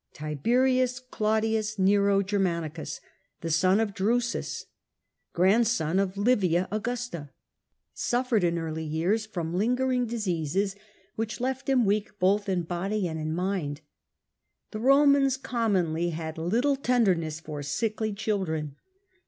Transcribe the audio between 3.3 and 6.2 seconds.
the son of Drusus, grandson of